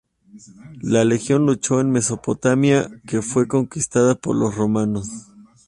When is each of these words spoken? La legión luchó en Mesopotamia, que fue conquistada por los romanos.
La 0.81 1.03
legión 1.05 1.45
luchó 1.45 1.79
en 1.79 1.91
Mesopotamia, 1.91 2.89
que 3.07 3.21
fue 3.21 3.47
conquistada 3.47 4.15
por 4.15 4.35
los 4.35 4.55
romanos. 4.55 5.27